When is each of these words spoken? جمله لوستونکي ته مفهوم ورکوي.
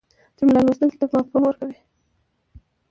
جمله 0.37 0.59
لوستونکي 0.65 0.97
ته 1.01 1.05
مفهوم 1.15 1.41
ورکوي. 1.45 1.77